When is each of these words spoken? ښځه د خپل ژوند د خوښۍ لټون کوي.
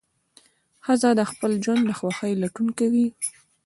ښځه 0.85 1.09
د 1.19 1.21
خپل 1.31 1.51
ژوند 1.63 1.81
د 1.85 1.91
خوښۍ 1.99 2.33
لټون 2.41 2.67
کوي. 2.79 3.07